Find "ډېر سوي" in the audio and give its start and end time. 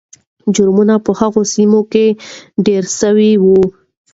2.65-3.31